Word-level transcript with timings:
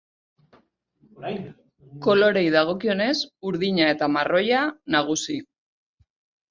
Koloreei 2.07 2.47
dagokienez, 2.57 3.13
urdina 3.51 3.95
eta 3.97 4.13
marroia 4.19 4.67
nagusi. 4.99 5.43